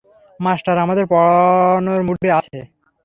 [0.39, 2.57] Master আমাদের পড়ানোর মুডে আছে।